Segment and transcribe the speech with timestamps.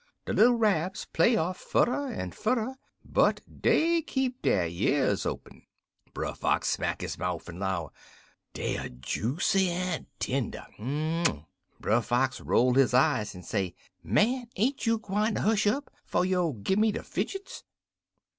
[0.25, 2.73] "De little Rabs play off furder en furder,
[3.05, 5.67] but dey keep der years open.
[6.11, 7.91] "Brer Wolf smack his mouf, en 'low,
[8.55, 10.65] 'Dey er joosy en tender.'
[11.79, 16.23] "Brer Fox roll his eye en say, 'Man, ain't you gwine ter hush up, 'fo'
[16.23, 17.63] you gi' me de fidgets?'